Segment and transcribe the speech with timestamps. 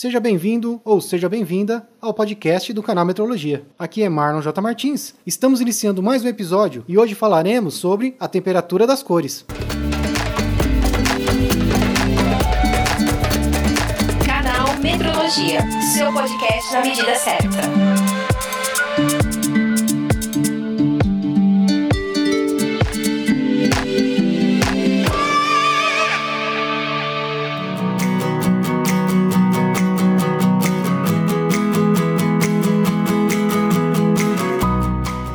[0.00, 3.66] Seja bem-vindo ou seja bem-vinda ao podcast do canal Metrologia.
[3.78, 4.58] Aqui é Marlon J.
[4.58, 5.14] Martins.
[5.26, 9.44] Estamos iniciando mais um episódio e hoje falaremos sobre a temperatura das cores.
[14.24, 15.60] Canal Metrologia,
[15.94, 17.99] seu podcast na medida certa.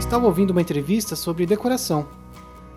[0.06, 2.08] Estava ouvindo uma entrevista sobre decoração.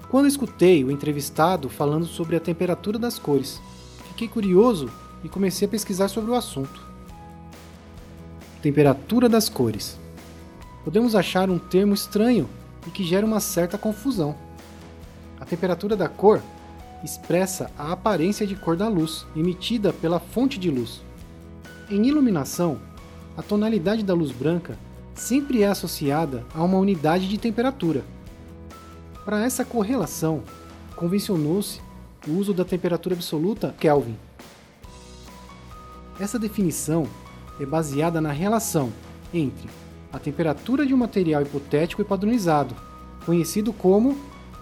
[0.09, 3.61] Quando escutei o entrevistado falando sobre a temperatura das cores,
[4.09, 4.91] fiquei curioso
[5.23, 6.83] e comecei a pesquisar sobre o assunto.
[8.63, 9.99] Temperatura das cores.
[10.83, 12.49] Podemos achar um termo estranho
[12.87, 14.35] e que gera uma certa confusão.
[15.39, 16.41] A temperatura da cor
[17.05, 21.03] expressa a aparência de cor da luz emitida pela fonte de luz.
[21.91, 22.79] Em iluminação,
[23.37, 24.79] a tonalidade da luz branca
[25.19, 28.05] sempre é associada a uma unidade de temperatura.
[29.25, 30.43] Para essa correlação,
[30.97, 31.81] convencionou-se
[32.27, 34.17] o uso da temperatura absoluta Kelvin.
[36.19, 37.07] Essa definição
[37.61, 38.93] é baseada na relação
[39.35, 39.69] entre
[40.13, 42.75] a temperatura de um material hipotético e padronizado,
[43.27, 44.17] conhecido como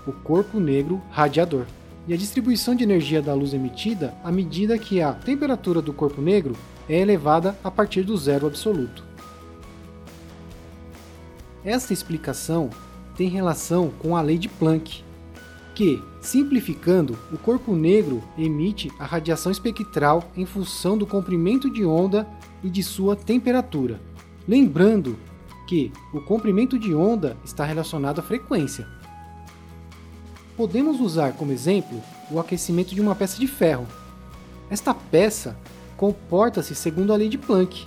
[0.06, 1.66] o corpo negro radiador,
[2.08, 6.22] e a distribuição de energia da luz emitida à medida que a temperatura do corpo
[6.22, 6.54] negro
[6.88, 9.15] é elevada a partir do zero absoluto.
[11.66, 12.70] Esta explicação
[13.16, 15.02] tem relação com a lei de Planck,
[15.74, 22.24] que, simplificando, o corpo negro emite a radiação espectral em função do comprimento de onda
[22.62, 24.00] e de sua temperatura.
[24.46, 25.18] Lembrando
[25.66, 28.86] que o comprimento de onda está relacionado à frequência.
[30.56, 33.88] Podemos usar como exemplo o aquecimento de uma peça de ferro.
[34.70, 35.58] Esta peça
[35.96, 37.84] comporta-se segundo a lei de Planck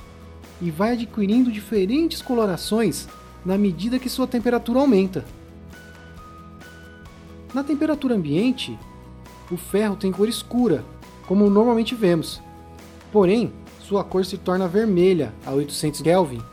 [0.61, 3.08] e vai adquirindo diferentes colorações
[3.50, 5.25] na medida que sua temperatura aumenta.
[7.52, 8.77] Na temperatura ambiente,
[9.49, 10.86] o ferro tem cor escura,
[11.26, 12.39] como normalmente vemos.
[13.11, 16.43] Porém, sua cor se torna vermelha a 800 Kelvin,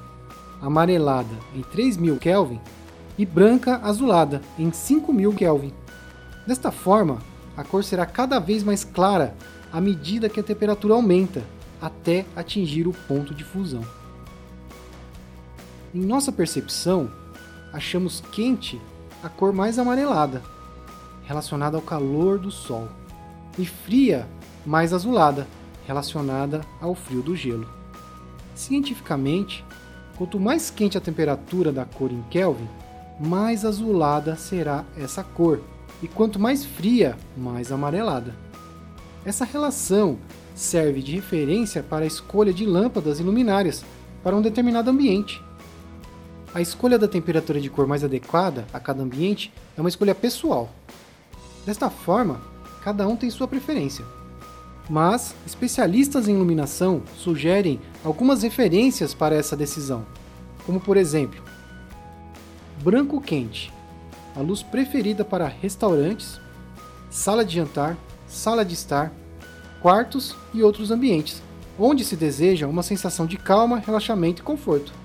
[0.62, 2.61] amarelada em 3000 Kelvin
[3.19, 5.75] e branca azulada em 5000 Kelvin.
[6.47, 7.19] Desta forma,
[7.59, 9.37] a cor será cada vez mais clara
[9.71, 11.43] à medida que a temperatura aumenta,
[11.78, 13.84] até atingir o ponto de fusão.
[15.97, 17.11] Em nossa percepção,
[17.73, 18.79] achamos quente
[19.23, 20.43] a cor mais amarelada,
[21.25, 22.87] relacionada ao calor do Sol,
[23.59, 24.29] e fria,
[24.67, 25.47] mais azulada,
[25.87, 27.67] relacionada ao frio do gelo.
[28.55, 29.65] Cientificamente,
[30.19, 32.69] quanto mais quente a temperatura da cor em Kelvin,
[33.19, 35.63] mais azulada será essa cor,
[36.03, 38.34] e quanto mais fria, mais amarelada.
[39.25, 40.19] Essa relação
[40.55, 43.83] serve de referência para a escolha de lâmpadas e luminárias
[44.23, 45.46] para um determinado ambiente.
[46.56, 50.71] A escolha da temperatura de cor mais adequada a cada ambiente é uma escolha pessoal.
[51.67, 52.41] Desta forma,
[52.83, 54.03] cada um tem sua preferência.
[54.89, 60.06] Mas especialistas em iluminação sugerem algumas referências para essa decisão,
[60.65, 61.45] como por exemplo,
[62.83, 63.71] branco quente,
[64.34, 66.41] a luz preferida para restaurantes,
[67.11, 69.12] sala de jantar, sala de estar,
[69.83, 71.43] quartos e outros ambientes,
[71.78, 75.05] onde se deseja uma sensação de calma, relaxamento e conforto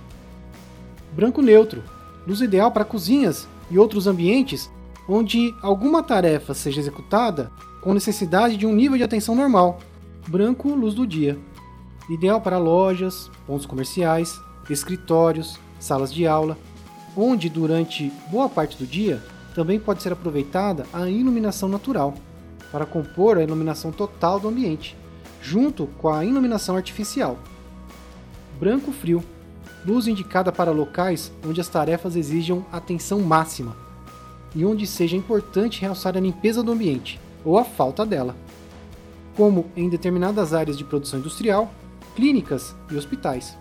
[1.12, 1.84] branco neutro,
[2.28, 4.70] luz ideal para cozinhas e outros ambientes
[5.08, 7.52] onde alguma tarefa seja executada
[7.82, 9.80] com necessidade de um nível de atenção normal,
[10.28, 11.38] branco luz do dia,
[12.10, 14.40] ideal para lojas, pontos comerciais,
[14.70, 16.58] escritórios, salas de aula,
[17.18, 19.22] onde durante boa parte do dia
[19.56, 22.14] também pode ser aproveitada a iluminação natural
[22.72, 24.96] para compor a iluminação total do ambiente,
[25.42, 27.38] junto com a iluminação artificial.
[28.58, 29.24] Branco frio,
[29.86, 33.76] luz indicada para locais onde as tarefas exijam atenção máxima
[34.56, 38.36] e onde seja importante realçar a limpeza do ambiente ou a falta dela,
[39.36, 41.72] como em determinadas áreas de produção industrial,
[42.16, 43.58] clínicas e hospitais.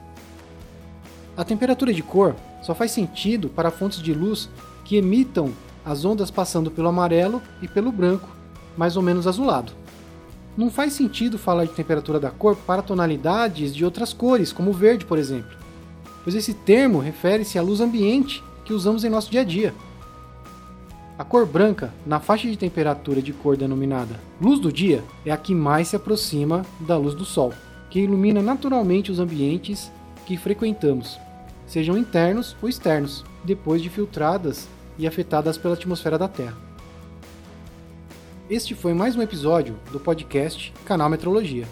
[1.36, 4.50] A temperatura de cor só faz sentido para fontes de luz
[4.84, 5.52] que emitam
[5.84, 8.28] as ondas passando pelo amarelo e pelo branco,
[8.76, 9.72] mais ou menos azulado.
[10.56, 14.74] Não faz sentido falar de temperatura da cor para tonalidades de outras cores, como o
[14.74, 15.59] verde, por exemplo
[16.22, 19.74] pois esse termo refere-se à luz ambiente que usamos em nosso dia a dia.
[21.18, 25.36] A cor branca, na faixa de temperatura de cor denominada luz do dia, é a
[25.36, 27.52] que mais se aproxima da luz do Sol,
[27.90, 29.90] que ilumina naturalmente os ambientes
[30.24, 31.18] que frequentamos,
[31.66, 34.68] sejam internos ou externos, depois de filtradas
[34.98, 36.56] e afetadas pela atmosfera da Terra.
[38.48, 41.66] Este foi mais um episódio do podcast Canal Metrologia.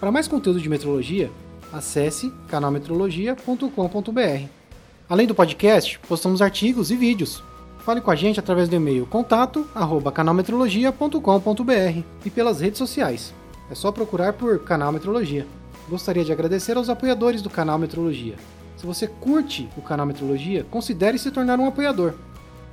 [0.00, 1.30] Para mais conteúdo de metrologia,
[1.72, 4.48] acesse canalmetrologia.com.br.
[5.08, 7.42] Além do podcast, postamos artigos e vídeos.
[7.78, 13.34] Fale com a gente através do e-mail contato@canalmetrologia.com.br e pelas redes sociais.
[13.70, 15.46] É só procurar por Canal Metrologia.
[15.88, 18.36] Gostaria de agradecer aos apoiadores do canal Metrologia.
[18.76, 22.14] Se você curte o canal Metrologia, considere se tornar um apoiador.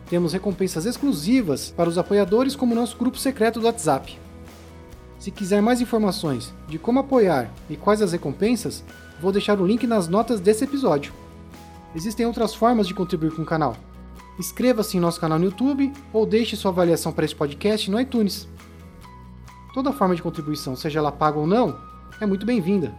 [0.10, 4.18] Temos recompensas exclusivas para os apoiadores, como nosso grupo secreto do WhatsApp.
[5.22, 8.84] Se quiser mais informações de como apoiar e quais as recompensas,
[9.22, 11.14] vou deixar o link nas notas desse episódio.
[11.96, 13.78] Existem outras formas de contribuir com o canal.
[14.40, 18.48] Inscreva-se em nosso canal no YouTube ou deixe sua avaliação para esse podcast no iTunes.
[19.76, 21.78] Toda forma de contribuição, seja ela paga ou não,
[22.20, 22.92] é muito bem-vinda.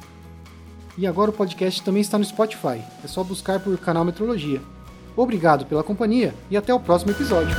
[0.96, 4.62] E agora o podcast também está no Spotify, é só buscar por canal Metrologia.
[5.16, 7.56] Obrigado pela companhia e até o próximo episódio.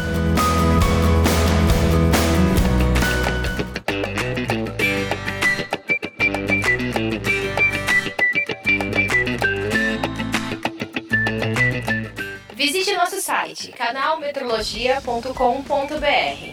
[13.83, 16.52] canalmetrologia.com.br.